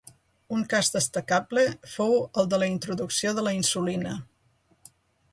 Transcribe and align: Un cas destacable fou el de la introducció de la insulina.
Un 0.59 0.63
cas 0.69 0.87
destacable 0.93 1.65
fou 1.95 2.15
el 2.43 2.49
de 2.53 2.59
la 2.63 2.69
introducció 2.71 3.35
de 3.41 3.43
la 3.49 3.53
insulina. 3.59 4.15